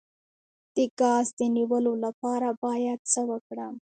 د 0.75 0.77
ګاز 0.99 1.27
د 1.39 1.41
نیولو 1.55 1.93
لپاره 2.05 2.47
باید 2.63 2.99
څه 3.11 3.21
وکړم؟ 3.31 3.73